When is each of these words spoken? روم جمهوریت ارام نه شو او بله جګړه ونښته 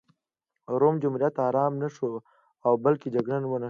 روم 0.81 0.95
جمهوریت 1.03 1.35
ارام 1.47 1.73
نه 1.81 1.87
شو 1.95 2.07
او 2.65 2.71
بله 2.83 2.97
جګړه 3.15 3.35
ونښته 3.47 3.59